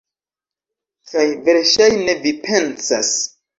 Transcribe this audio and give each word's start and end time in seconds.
Kaj 1.11 1.27
verŝajne 1.51 2.17
vi 2.25 2.35
pensas: 2.49 3.15